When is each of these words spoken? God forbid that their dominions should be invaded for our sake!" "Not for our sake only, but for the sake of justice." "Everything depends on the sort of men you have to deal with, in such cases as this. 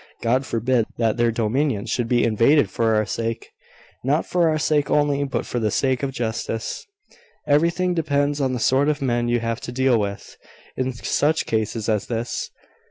God 0.23 0.47
forbid 0.47 0.87
that 0.97 1.17
their 1.17 1.29
dominions 1.31 1.91
should 1.91 2.07
be 2.07 2.23
invaded 2.23 2.71
for 2.71 2.95
our 2.95 3.05
sake!" 3.05 3.51
"Not 4.03 4.25
for 4.25 4.49
our 4.49 4.57
sake 4.57 4.89
only, 4.89 5.23
but 5.25 5.45
for 5.45 5.59
the 5.59 5.69
sake 5.69 6.01
of 6.01 6.11
justice." 6.11 6.87
"Everything 7.47 7.93
depends 7.93 8.41
on 8.41 8.53
the 8.53 8.59
sort 8.59 8.89
of 8.89 8.99
men 8.99 9.27
you 9.27 9.41
have 9.41 9.61
to 9.61 9.71
deal 9.71 9.99
with, 9.99 10.37
in 10.75 10.91
such 10.91 11.45
cases 11.45 11.87
as 11.87 12.07
this. 12.07 12.49